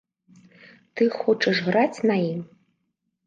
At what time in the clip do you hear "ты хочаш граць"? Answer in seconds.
0.99-2.03